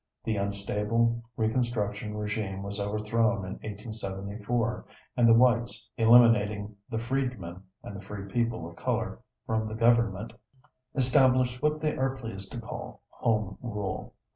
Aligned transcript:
The 0.23 0.35
unstable 0.35 1.21
Reconstruction 1.37 2.17
regime 2.17 2.63
was 2.63 2.79
overthrown 2.79 3.45
in 3.45 3.51
1874 3.61 4.85
and 5.15 5.29
the 5.29 5.33
whites, 5.35 5.91
eliminating 5.95 6.75
the 6.89 6.97
freedmen 6.97 7.61
and 7.83 8.03
free 8.03 8.25
people 8.27 8.67
of 8.67 8.75
color 8.75 9.19
from 9.45 9.67
the 9.67 9.75
government, 9.75 10.33
established 10.95 11.61
what 11.61 11.81
they 11.81 11.95
are 11.95 12.15
pleased 12.17 12.51
to 12.53 12.59
call 12.59 13.03
"home 13.11 13.59
rule." 13.61 14.15